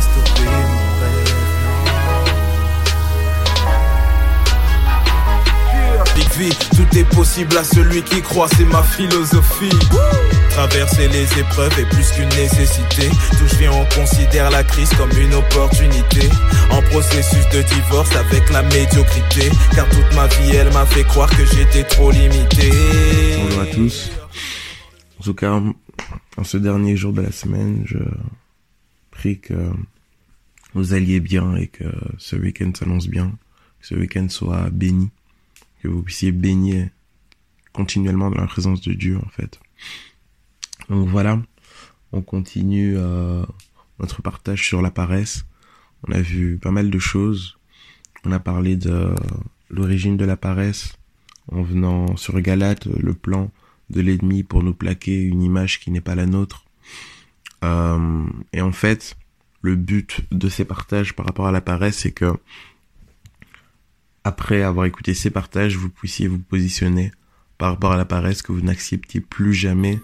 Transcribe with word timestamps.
stopper 0.00 0.44
mon 0.44 1.00
rêve. 1.00 1.42
Big 6.14 6.28
V, 6.36 6.50
tout 6.76 6.98
est 6.98 7.08
possible 7.14 7.56
à 7.56 7.64
celui 7.64 8.02
qui 8.02 8.20
croit, 8.20 8.48
c'est 8.56 8.64
ma 8.64 8.82
philosophie. 8.82 9.70
Traverser 10.50 11.08
les 11.08 11.38
épreuves 11.38 11.78
est 11.78 11.86
plus 11.86 12.10
qu'une 12.10 12.28
nécessité. 12.28 13.08
Tout 13.38 13.46
je 13.46 13.56
viens, 13.56 13.72
on 13.72 13.86
considère 13.98 14.50
la 14.50 14.62
crise 14.62 14.90
comme 14.94 15.10
une 15.18 15.32
opportunité. 15.32 16.28
En 16.70 16.82
processus 16.82 17.48
de 17.54 17.62
divorce 17.62 18.14
avec 18.14 18.50
la 18.50 18.62
médiocrité. 18.62 19.50
Car 19.74 19.88
toute 19.88 20.14
ma 20.14 20.26
vie, 20.26 20.54
elle 20.54 20.70
m'a 20.72 20.84
fait 20.84 21.04
croire 21.04 21.30
que 21.30 21.46
j'étais 21.46 21.84
trop 21.84 22.10
limité. 22.10 22.70
Bonjour 23.42 23.62
à 23.62 23.66
tous. 23.66 24.10
En 25.20 25.24
tout 25.24 25.34
cas, 25.34 25.58
en 26.36 26.44
ce 26.44 26.58
dernier 26.58 26.96
jour 26.96 27.12
de 27.12 27.22
la 27.22 27.32
semaine, 27.32 27.84
je 27.86 27.98
que 29.22 29.70
vous 30.74 30.94
alliez 30.94 31.20
bien 31.20 31.56
et 31.56 31.66
que 31.66 31.84
ce 32.18 32.36
week-end 32.36 32.72
s'annonce 32.74 33.08
bien, 33.08 33.30
que 33.80 33.86
ce 33.86 33.94
week-end 33.94 34.28
soit 34.28 34.70
béni, 34.70 35.10
que 35.82 35.88
vous 35.88 36.02
puissiez 36.02 36.32
baigner 36.32 36.90
continuellement 37.72 38.30
dans 38.30 38.40
la 38.40 38.46
présence 38.46 38.80
de 38.80 38.92
Dieu 38.92 39.18
en 39.18 39.28
fait. 39.28 39.60
Donc 40.88 41.08
voilà, 41.08 41.40
on 42.12 42.22
continue 42.22 42.96
euh, 42.96 43.44
notre 43.98 44.22
partage 44.22 44.66
sur 44.66 44.82
la 44.82 44.90
paresse. 44.90 45.44
On 46.06 46.12
a 46.12 46.20
vu 46.20 46.58
pas 46.58 46.70
mal 46.70 46.90
de 46.90 46.98
choses. 46.98 47.58
On 48.24 48.32
a 48.32 48.40
parlé 48.40 48.76
de 48.76 49.14
l'origine 49.70 50.16
de 50.16 50.24
la 50.24 50.36
paresse 50.36 50.96
en 51.50 51.62
venant 51.62 52.16
sur 52.16 52.40
Galate, 52.40 52.86
le 52.86 53.14
plan 53.14 53.50
de 53.90 54.00
l'ennemi 54.00 54.42
pour 54.42 54.62
nous 54.62 54.74
plaquer 54.74 55.20
une 55.22 55.42
image 55.42 55.80
qui 55.80 55.90
n'est 55.90 56.00
pas 56.00 56.14
la 56.14 56.26
nôtre. 56.26 56.64
Euh, 57.62 58.26
et 58.52 58.60
en 58.60 58.72
fait, 58.72 59.16
le 59.60 59.76
but 59.76 60.20
de 60.30 60.48
ces 60.48 60.64
partages 60.64 61.14
par 61.14 61.26
rapport 61.26 61.46
à 61.46 61.52
la 61.52 61.60
paresse, 61.60 61.98
c'est 61.98 62.12
que 62.12 62.34
après 64.24 64.62
avoir 64.62 64.86
écouté 64.86 65.14
ces 65.14 65.30
partages, 65.30 65.76
vous 65.76 65.88
puissiez 65.88 66.28
vous 66.28 66.38
positionner 66.38 67.12
par 67.58 67.70
rapport 67.70 67.92
à 67.92 67.96
la 67.96 68.04
paresse, 68.04 68.42
que 68.42 68.52
vous 68.52 68.60
n'acceptiez 68.60 69.20
plus 69.20 69.54
jamais 69.54 70.00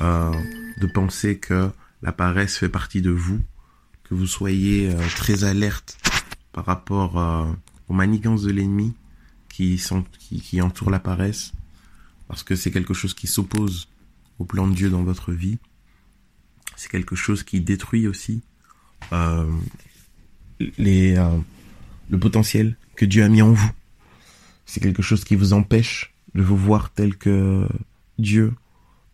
euh, 0.00 0.32
de 0.80 0.86
penser 0.86 1.38
que 1.38 1.70
la 2.02 2.12
paresse 2.12 2.58
fait 2.58 2.68
partie 2.68 3.02
de 3.02 3.10
vous, 3.10 3.40
que 4.04 4.14
vous 4.14 4.26
soyez 4.26 4.90
euh, 4.90 5.08
très 5.16 5.44
alerte 5.44 5.98
par 6.52 6.64
rapport 6.64 7.18
euh, 7.18 7.52
aux 7.88 7.94
manigances 7.94 8.42
de 8.42 8.52
l'ennemi 8.52 8.94
qui, 9.48 9.82
qui, 10.18 10.40
qui 10.40 10.60
entourent 10.62 10.90
la 10.90 11.00
paresse, 11.00 11.52
parce 12.28 12.42
que 12.42 12.56
c'est 12.56 12.70
quelque 12.70 12.94
chose 12.94 13.14
qui 13.14 13.26
s'oppose 13.26 13.88
au 14.38 14.44
plan 14.44 14.66
de 14.66 14.74
Dieu 14.74 14.90
dans 14.90 15.02
votre 15.02 15.32
vie. 15.32 15.58
C'est 16.82 16.88
quelque 16.88 17.14
chose 17.14 17.44
qui 17.44 17.60
détruit 17.60 18.08
aussi 18.08 18.42
euh, 19.12 19.48
euh, 20.80 21.38
le 22.10 22.18
potentiel 22.18 22.76
que 22.96 23.04
Dieu 23.04 23.22
a 23.22 23.28
mis 23.28 23.40
en 23.40 23.52
vous. 23.52 23.70
C'est 24.66 24.80
quelque 24.80 25.00
chose 25.00 25.22
qui 25.22 25.36
vous 25.36 25.52
empêche 25.52 26.12
de 26.34 26.42
vous 26.42 26.56
voir 26.56 26.90
tel 26.90 27.16
que 27.16 27.68
Dieu 28.18 28.52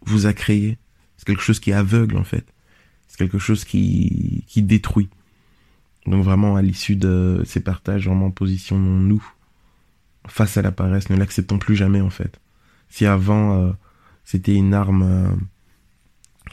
vous 0.00 0.24
a 0.24 0.32
créé. 0.32 0.78
C'est 1.18 1.26
quelque 1.26 1.42
chose 1.42 1.60
qui 1.60 1.68
est 1.68 1.74
aveugle 1.74 2.16
en 2.16 2.24
fait. 2.24 2.46
C'est 3.06 3.18
quelque 3.18 3.38
chose 3.38 3.66
qui, 3.66 4.46
détruit. 4.56 5.10
Donc 6.06 6.24
vraiment 6.24 6.56
à 6.56 6.62
l'issue 6.62 6.96
de 6.96 7.42
ces 7.44 7.60
partages, 7.60 8.06
vraiment 8.06 8.30
positionnons-nous 8.30 9.22
face 10.26 10.56
à 10.56 10.62
la 10.62 10.72
paresse, 10.72 11.10
ne 11.10 11.16
l'acceptons 11.16 11.58
plus 11.58 11.76
jamais 11.76 12.00
en 12.00 12.08
fait. 12.08 12.40
Si 12.88 13.04
avant 13.04 13.58
euh, 13.58 13.72
c'était 14.24 14.54
une 14.54 14.72
arme 14.72 15.36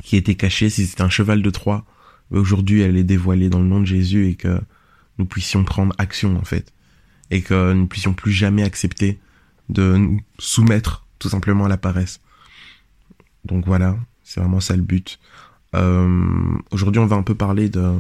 qui 0.04 0.18
était 0.18 0.36
cachée, 0.36 0.70
si 0.70 0.86
c'était 0.86 1.02
un 1.02 1.10
cheval 1.10 1.42
de 1.42 1.50
Troie, 1.50 1.86
aujourd'hui 2.32 2.82
elle 2.82 2.98
est 2.98 3.04
dévoilée 3.04 3.50
dans 3.50 3.60
le 3.60 3.68
nom 3.68 3.80
de 3.80 3.86
Jésus 3.86 4.28
et 4.28 4.36
que 4.36 4.60
nous 5.18 5.26
puissions 5.26 5.64
prendre 5.64 5.94
action 5.98 6.36
en 6.38 6.44
fait. 6.44 6.74
Et 7.32 7.42
que 7.42 7.74
nous 7.74 7.82
ne 7.82 7.88
puissions 7.88 8.14
plus 8.14 8.32
jamais 8.32 8.64
accepter 8.64 9.20
de 9.70 9.96
nous 9.98 10.22
soumettre 10.38 11.06
tout 11.18 11.30
simplement 11.30 11.66
à 11.66 11.70
la 11.70 11.78
paresse. 11.78 12.20
Donc 13.46 13.66
voilà, 13.66 13.98
c'est 14.24 14.40
vraiment 14.40 14.60
ça 14.60 14.76
le 14.76 14.82
but. 14.82 15.20
Euh, 15.76 16.58
aujourd'hui, 16.72 17.00
on 17.00 17.06
va 17.06 17.16
un 17.16 17.24
peu 17.24 17.36
parler 17.36 17.70
de 17.70 18.00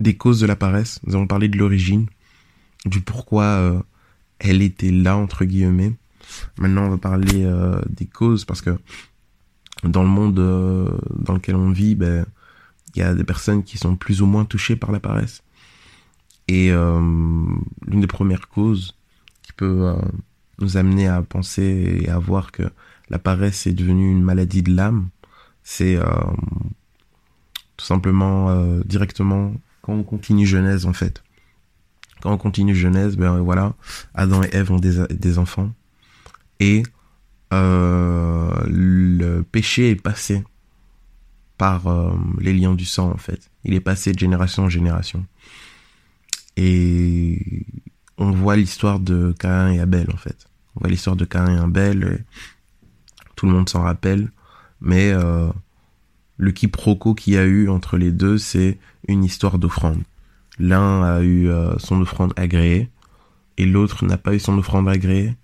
des 0.00 0.16
causes 0.16 0.40
de 0.40 0.46
la 0.46 0.56
paresse. 0.56 1.00
Nous 1.06 1.14
allons 1.14 1.26
parler 1.26 1.48
de 1.48 1.56
l'origine, 1.56 2.06
du 2.84 3.00
pourquoi 3.00 3.44
euh, 3.44 3.80
elle 4.38 4.62
était 4.62 4.90
là 4.90 5.16
entre 5.16 5.44
guillemets. 5.44 5.92
Maintenant, 6.58 6.86
on 6.86 6.90
va 6.90 6.98
parler 6.98 7.44
euh, 7.44 7.80
des 7.88 8.06
causes 8.06 8.44
parce 8.44 8.62
que 8.62 8.78
dans 9.82 10.02
le 10.02 10.08
monde 10.08 10.38
euh, 10.38 10.88
dans 11.10 11.34
lequel 11.34 11.56
on 11.56 11.70
vit, 11.70 11.94
ben 11.94 12.26
il 12.94 13.00
y 13.00 13.02
a 13.02 13.14
des 13.14 13.24
personnes 13.24 13.64
qui 13.64 13.78
sont 13.78 13.96
plus 13.96 14.22
ou 14.22 14.26
moins 14.26 14.44
touchées 14.44 14.76
par 14.76 14.92
la 14.92 15.00
paresse. 15.00 15.42
Et 16.48 16.70
euh, 16.70 17.00
l'une 17.86 18.00
des 18.00 18.06
premières 18.06 18.48
causes 18.48 18.96
qui 19.42 19.52
peut 19.52 19.88
euh, 19.88 19.94
nous 20.58 20.76
amener 20.76 21.08
à 21.08 21.22
penser 21.22 22.00
et 22.02 22.08
à 22.08 22.18
voir 22.18 22.52
que 22.52 22.64
la 23.08 23.18
paresse 23.18 23.66
est 23.66 23.72
devenue 23.72 24.10
une 24.10 24.22
maladie 24.22 24.62
de 24.62 24.74
l'âme, 24.74 25.08
c'est 25.62 25.96
euh, 25.96 26.04
tout 27.76 27.86
simplement 27.86 28.50
euh, 28.50 28.80
directement 28.84 29.54
quand 29.80 29.94
on 29.94 30.02
continue 30.02 30.46
Genèse 30.46 30.86
en 30.86 30.92
fait. 30.92 31.22
Quand 32.20 32.32
on 32.32 32.38
continue 32.38 32.74
Genèse, 32.74 33.16
ben 33.16 33.40
voilà, 33.40 33.74
Adam 34.14 34.42
et 34.42 34.50
Ève 34.52 34.70
ont 34.70 34.78
des, 34.78 35.06
des 35.08 35.38
enfants 35.38 35.72
et 36.60 36.84
euh, 37.52 38.31
le 38.68 39.42
péché 39.42 39.90
est 39.90 40.02
passé 40.02 40.44
par 41.58 41.86
euh, 41.86 42.12
les 42.40 42.52
liens 42.52 42.74
du 42.74 42.84
sang 42.84 43.10
en 43.10 43.18
fait. 43.18 43.50
Il 43.64 43.74
est 43.74 43.80
passé 43.80 44.12
de 44.12 44.18
génération 44.18 44.64
en 44.64 44.68
génération. 44.68 45.24
Et 46.56 47.66
on 48.18 48.30
voit 48.30 48.56
l'histoire 48.56 49.00
de 49.00 49.34
Cain 49.38 49.70
et 49.70 49.80
Abel 49.80 50.08
en 50.12 50.16
fait. 50.16 50.48
On 50.76 50.80
voit 50.80 50.90
l'histoire 50.90 51.16
de 51.16 51.24
Cain 51.24 51.54
et 51.54 51.58
Abel. 51.58 52.24
tout 53.36 53.46
le 53.46 53.52
monde 53.52 53.68
s'en 53.68 53.82
rappelle. 53.82 54.30
Mais 54.80 55.12
euh, 55.12 55.48
le 56.36 56.50
quiproquo 56.50 57.14
qu'il 57.14 57.34
y 57.34 57.38
a 57.38 57.44
eu 57.44 57.68
entre 57.68 57.96
les 57.96 58.10
deux, 58.10 58.38
c'est 58.38 58.78
une 59.06 59.22
histoire 59.22 59.58
d'offrande. 59.58 60.02
L'un 60.58 61.02
a 61.02 61.20
eu 61.20 61.48
euh, 61.48 61.78
son 61.78 62.00
offrande 62.00 62.32
agréée 62.36 62.90
et 63.56 63.66
l'autre 63.66 64.04
n'a 64.04 64.18
pas 64.18 64.34
eu 64.34 64.40
son 64.40 64.58
offrande 64.58 64.88
agréée. 64.88 65.36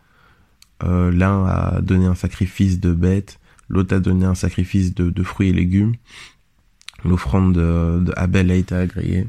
Euh, 0.83 1.11
L'un 1.11 1.44
a 1.47 1.81
donné 1.81 2.06
un 2.06 2.15
sacrifice 2.15 2.81
de 2.81 2.93
bête, 2.93 3.41
l'autre 3.69 3.97
a 3.97 4.00
donné 4.00 4.25
un 4.25 4.34
sacrifice 4.34 4.94
de, 4.94 5.11
de 5.11 5.22
fruits 5.22 5.49
et 5.49 5.53
légumes. 5.53 5.94
L'offrande 7.05 7.55
de, 7.55 8.00
de, 8.05 8.12
Abel 8.16 8.50
a 8.50 8.55
été 8.55 8.75
agréée 8.75 9.28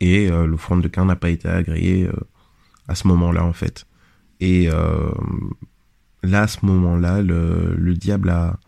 et 0.00 0.30
euh, 0.30 0.46
l'offrande 0.46 0.82
de 0.82 0.88
Cain 0.88 1.04
n'a 1.04 1.16
pas 1.16 1.30
été 1.30 1.48
agréée 1.48 2.06
euh, 2.06 2.12
à 2.86 2.94
ce 2.94 3.06
moment-là 3.08 3.44
en 3.44 3.52
fait. 3.52 3.86
Et 4.40 4.70
euh, 4.70 5.10
là, 6.22 6.42
à 6.42 6.46
ce 6.46 6.64
moment-là, 6.64 7.22
le, 7.22 7.74
le 7.76 7.94
diable 7.94 8.30
a, 8.30 8.58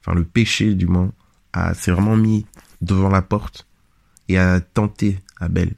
enfin 0.00 0.14
le 0.14 0.24
péché 0.24 0.74
du 0.74 0.86
moins, 0.86 1.12
a 1.52 1.74
s'est 1.74 1.90
vraiment 1.90 2.16
mis 2.16 2.46
devant 2.82 3.08
la 3.08 3.22
porte 3.22 3.66
et 4.28 4.38
a 4.38 4.60
tenté 4.60 5.18
Abel, 5.40 5.72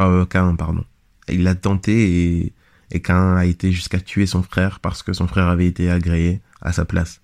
euh, 0.00 0.26
Cain 0.26 0.54
pardon. 0.56 0.84
Il 1.28 1.42
l'a 1.42 1.54
tenté 1.54 2.42
et 2.42 2.52
et 2.90 3.00
Cain 3.00 3.36
a 3.36 3.44
été 3.44 3.72
jusqu'à 3.72 4.00
tuer 4.00 4.26
son 4.26 4.42
frère 4.42 4.80
parce 4.80 5.02
que 5.02 5.12
son 5.12 5.26
frère 5.26 5.48
avait 5.48 5.66
été 5.66 5.90
agréé 5.90 6.40
à 6.60 6.72
sa 6.72 6.84
place. 6.84 7.20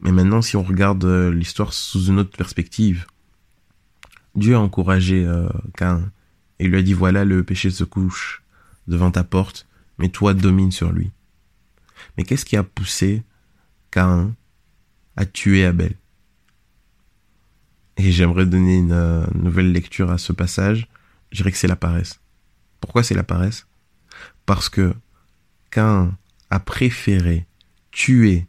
Mais 0.00 0.12
maintenant, 0.12 0.42
si 0.42 0.56
on 0.56 0.62
regarde 0.62 1.04
l'histoire 1.04 1.72
sous 1.72 2.06
une 2.06 2.18
autre 2.18 2.36
perspective, 2.36 3.06
Dieu 4.34 4.54
a 4.54 4.60
encouragé 4.60 5.24
euh, 5.24 5.48
Cain 5.76 6.10
et 6.58 6.66
lui 6.66 6.76
a 6.76 6.82
dit 6.82 6.92
voilà 6.92 7.24
le 7.24 7.42
péché 7.42 7.70
se 7.70 7.84
couche 7.84 8.42
devant 8.86 9.10
ta 9.10 9.24
porte, 9.24 9.66
mais 9.98 10.08
toi 10.08 10.34
domine 10.34 10.72
sur 10.72 10.92
lui. 10.92 11.10
Mais 12.16 12.24
qu'est-ce 12.24 12.44
qui 12.44 12.56
a 12.56 12.62
poussé 12.62 13.22
Cain 13.90 14.34
à 15.16 15.24
tuer 15.24 15.64
Abel? 15.64 15.94
Et 17.96 18.10
j'aimerais 18.10 18.46
donner 18.46 18.76
une 18.76 18.92
euh, 18.92 19.24
nouvelle 19.34 19.72
lecture 19.72 20.10
à 20.10 20.18
ce 20.18 20.32
passage. 20.32 20.88
Je 21.30 21.38
dirais 21.38 21.52
que 21.52 21.58
c'est 21.58 21.68
la 21.68 21.76
paresse. 21.76 22.20
Pourquoi 22.80 23.02
c'est 23.02 23.14
la 23.14 23.22
paresse? 23.22 23.66
Parce 24.46 24.68
que 24.68 24.94
Cain 25.70 26.16
a 26.50 26.60
préféré 26.60 27.46
tuer 27.90 28.46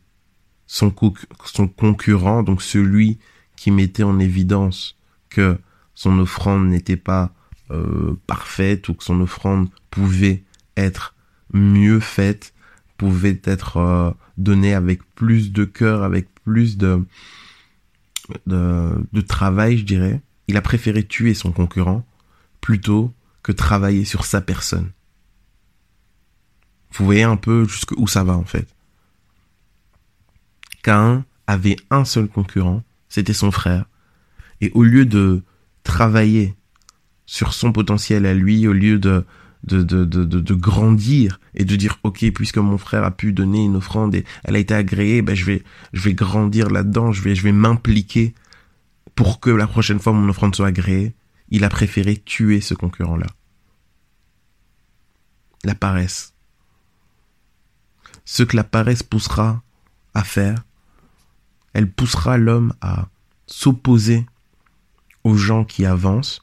son, 0.67 0.89
concurrent, 0.89 2.43
donc 2.43 2.61
celui 2.61 3.19
qui 3.55 3.71
mettait 3.71 4.03
en 4.03 4.19
évidence 4.19 4.97
que 5.29 5.57
son 5.93 6.19
offrande 6.19 6.67
n'était 6.67 6.97
pas 6.97 7.33
euh, 7.71 8.19
parfaite 8.27 8.89
ou 8.89 8.93
que 8.93 9.03
son 9.03 9.21
offrande 9.21 9.69
pouvait 9.89 10.43
être 10.75 11.15
mieux 11.53 11.99
faite, 11.99 12.53
pouvait 12.97 13.41
être 13.43 13.77
euh, 13.77 14.11
donnée 14.37 14.73
avec 14.73 15.01
plus 15.15 15.51
de 15.51 15.63
cœur, 15.63 16.03
avec 16.03 16.27
plus 16.43 16.77
de, 16.77 17.05
de 18.45 19.21
travail, 19.21 19.77
je 19.77 19.85
dirais. 19.85 20.21
Il 20.47 20.57
a 20.57 20.61
préféré 20.61 21.03
tuer 21.03 21.33
son 21.33 21.51
concurrent 21.51 22.05
plutôt 22.61 23.13
que 23.41 23.51
travailler 23.51 24.05
sur 24.05 24.25
sa 24.25 24.41
personne. 24.41 24.91
Vous 26.97 27.05
voyez 27.05 27.23
un 27.23 27.35
peu 27.35 27.67
jusqu'où 27.67 28.07
ça 28.07 28.23
va 28.23 28.37
en 28.37 28.45
fait. 28.45 28.67
Cain 30.83 31.25
avait 31.47 31.75
un 31.89 32.05
seul 32.05 32.27
concurrent, 32.27 32.83
c'était 33.09 33.33
son 33.33 33.51
frère. 33.51 33.85
Et 34.61 34.71
au 34.73 34.83
lieu 34.83 35.05
de 35.05 35.43
travailler 35.83 36.55
sur 37.25 37.53
son 37.53 37.71
potentiel 37.71 38.25
à 38.25 38.33
lui 38.33 38.67
au 38.67 38.73
lieu 38.73 38.99
de 38.99 39.25
de, 39.63 39.81
de, 39.81 40.05
de, 40.05 40.25
de, 40.25 40.53
grandir 40.53 41.39
et 41.55 41.65
de 41.65 41.75
dire 41.75 41.97
ok 42.03 42.31
puisque 42.35 42.59
mon 42.59 42.77
frère 42.77 43.03
a 43.03 43.09
pu 43.09 43.33
donner 43.33 43.65
une 43.65 43.77
offrande 43.77 44.13
et 44.13 44.23
elle 44.43 44.55
a 44.55 44.59
été 44.59 44.75
agréée 44.75 45.23
ben 45.23 45.35
je 45.35 45.43
vais 45.43 45.63
je 45.91 46.01
vais 46.03 46.13
grandir 46.13 46.69
là-dedans 46.69 47.11
je 47.11 47.23
vais 47.23 47.33
je 47.33 47.41
vais 47.41 47.51
m'impliquer 47.51 48.35
pour 49.15 49.39
que 49.39 49.49
la 49.49 49.65
prochaine 49.65 49.99
fois 49.99 50.13
mon 50.13 50.29
offrande 50.29 50.55
soit 50.55 50.67
agréée 50.67 51.15
il 51.49 51.63
a 51.63 51.69
préféré 51.69 52.15
tuer 52.15 52.61
ce 52.61 52.75
concurrent 52.75 53.17
là 53.17 53.25
la 55.63 55.73
paresse 55.73 56.34
ce 58.25 58.43
que 58.43 58.55
la 58.55 58.63
paresse 58.63 59.03
poussera 59.03 59.61
à 60.13 60.23
faire 60.23 60.63
elle 61.75 61.91
poussera 61.91 62.37
l'homme 62.37 62.73
à 62.79 63.09
s'opposer 63.47 64.25
aux 65.25 65.35
gens 65.35 65.65
qui 65.65 65.85
avancent 65.85 66.41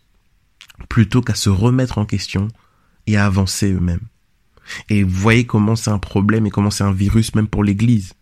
plutôt 0.91 1.23
qu'à 1.23 1.35
se 1.35 1.49
remettre 1.49 1.97
en 1.97 2.05
question 2.05 2.49
et 3.07 3.17
à 3.17 3.25
avancer 3.25 3.73
eux-mêmes. 3.73 4.07
Et 4.91 5.03
voyez 5.03 5.47
comment 5.47 5.75
c'est 5.75 5.91
un 5.91 5.99
problème 5.99 6.45
et 6.45 6.51
comment 6.51 6.71
c'est 6.71 6.85
un 6.85 6.93
virus 6.93 7.35
même 7.35 7.49
pour 7.49 7.65
l'Église. 7.65 8.13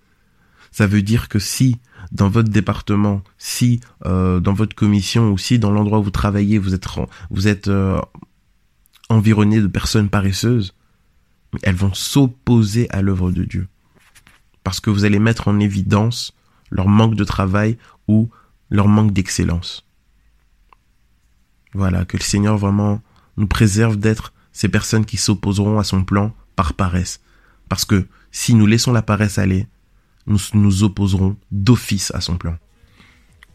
Ça 0.71 0.87
veut 0.87 1.03
dire 1.03 1.29
que 1.29 1.41
si 1.41 1.79
dans 2.13 2.29
votre 2.29 2.49
département, 2.49 3.23
si 3.39 3.81
euh, 4.07 4.39
dans 4.39 4.55
votre 4.55 4.77
commission 4.77 5.33
ou 5.33 5.37
si 5.37 5.59
dans 5.59 5.73
l'endroit 5.73 5.99
où 5.99 6.05
vous 6.05 6.11
travaillez, 6.13 6.59
vous 6.59 6.75
êtes, 6.75 6.87
vous 7.31 7.49
êtes 7.49 7.67
euh, 7.67 8.01
environné 9.09 9.61
de 9.61 9.67
personnes 9.67 10.09
paresseuses, 10.09 10.77
elles 11.63 11.75
vont 11.75 11.95
s'opposer 11.95 12.89
à 12.91 13.03
l'œuvre 13.03 13.33
de 13.33 13.45
Dieu. 13.45 13.69
Parce 14.65 14.81
que 14.81 14.91
vous 14.91 15.05
allez 15.05 15.19
mettre 15.19 15.49
en 15.49 15.59
évidence 15.59 16.35
leur 16.71 16.89
manque 16.89 17.15
de 17.15 17.25
travail 17.25 17.77
ou 18.09 18.31
leur 18.71 18.89
manque 18.89 19.13
d'excellence. 19.13 19.87
Voilà, 21.73 22.05
que 22.05 22.17
le 22.17 22.23
Seigneur 22.23 22.57
vraiment 22.57 23.01
nous 23.37 23.47
préserve 23.47 23.97
d'être 23.97 24.33
ces 24.53 24.69
personnes 24.69 25.05
qui 25.05 25.17
s'opposeront 25.17 25.79
à 25.79 25.85
son 25.85 26.05
plan 26.05 26.35
par 26.57 26.75
paresse. 26.75 27.21
Parce 27.69 27.85
que 27.85 28.07
si 28.33 28.55
nous 28.55 28.67
laissons 28.67 28.93
la 28.93 29.03
paresse 29.03 29.39
aller, 29.39 29.67
nous 30.27 30.39
nous 30.55 30.83
opposerons 30.83 31.37
d'office 31.51 32.13
à 32.15 32.21
son 32.21 32.37
plan. 32.37 32.57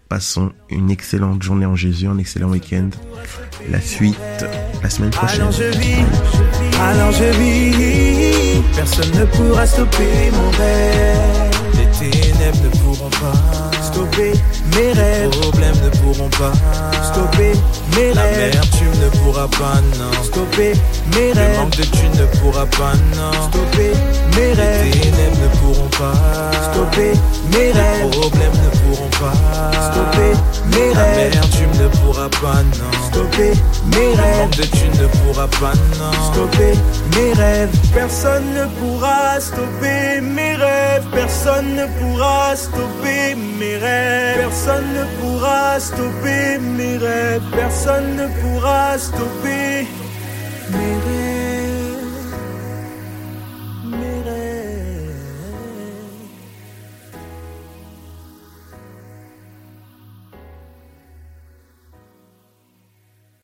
Passons 0.09 0.53
une 0.69 0.92
excellente 0.92 1.42
journée 1.42 1.65
en 1.65 1.75
Jésus, 1.75 2.07
un 2.07 2.18
excellent 2.18 2.50
week-end. 2.50 2.89
La 3.69 3.81
suite, 3.81 4.45
la 4.81 4.89
semaine 4.89 5.10
prochaine. 5.10 5.42
Alors 5.42 5.51
je 5.51 5.63
vis, 5.77 6.06
alors 6.81 7.12
je 7.12 7.39
vis, 7.39 8.62
personne 8.75 9.12
ne 9.12 9.25
pourra 9.25 9.66
stopper 9.66 10.31
mon 10.31 10.50
rêve. 10.51 11.51
Les 11.77 11.88
ténèbres 12.12 12.63
ne 12.63 12.69
pourront 12.80 13.10
pas 13.10 13.65
stopper 13.95 14.33
mes 14.75 14.92
rêves. 14.92 15.30
Les 15.31 15.39
problèmes 15.39 15.75
ne 15.83 15.89
pourront 16.00 16.30
pas 16.30 16.51
stopper 17.01 17.53
mes 17.95 18.12
rêves. 18.12 18.51
L'amertume 18.51 18.95
ne 19.01 19.09
pourra 19.18 19.47
pas, 19.47 19.80
non. 19.97 20.24
Stopper 20.24 20.74
mes 21.15 21.31
rêves. 21.31 21.51
Le 21.51 21.57
manque 21.57 21.77
de 21.77 21.83
thunes 21.83 22.18
ne 22.19 22.25
pourra 22.39 22.65
pas, 22.65 22.94
non. 23.15 23.31
Stopper 23.50 23.94
mes 24.36 24.53
rêves. 24.53 24.86
Les 24.86 25.00
ténèbres 25.00 25.38
ne 25.44 25.47
pourront 25.59 25.89
pas 25.97 26.13
stopper 26.74 27.13
mes 27.53 27.71
rêves. 27.71 28.03
Les 28.03 28.09
problèmes 28.19 28.57
ne 28.65 28.69
pourront 28.80 29.09
pas 29.12 29.36
stopper 29.92 30.31
mes 30.74 30.94
rêves. 30.94 31.31
L'amertume 31.31 31.75
ne 31.81 31.88
pourra 31.88 32.30
pas, 32.30 32.62
non. 32.80 33.07
Stopper 33.07 33.53
mes 33.94 34.13
rêves. 34.13 34.36
Le 34.36 34.42
manque 34.42 34.57
de 34.57 34.63
thunes 34.63 35.01
ne 35.01 35.07
pourra 35.07 35.47
pas, 35.47 35.74
non. 36.00 36.33
Stopper 36.33 36.74
mes 37.15 37.33
rêves. 37.33 37.69
Personne 37.94 38.47
ne 38.53 38.65
pourra 38.77 39.39
stopper 39.39 40.19
mes 40.21 40.56
rêves. 40.56 41.03
Personne 41.13 41.75
ne 41.75 41.86
pourra 41.97 42.56
stopper 42.57 43.36
mes 43.59 43.77
Personne 44.38 44.90
ne 44.94 45.06
pourra 45.20 45.80
stopper 45.80 46.58
mes 46.60 46.98
rêves. 46.98 47.42
Personne 47.52 48.16
ne 48.16 48.28
pourra 48.42 48.98
stopper 48.98 49.55